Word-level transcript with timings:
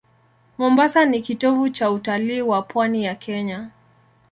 Mombasa 0.57 1.05
ni 1.05 1.21
kitovu 1.21 1.69
cha 1.69 1.91
utalii 1.91 2.41
wa 2.41 2.61
pwani 2.61 3.03
ya 3.03 3.15
Kenya. 3.15 3.69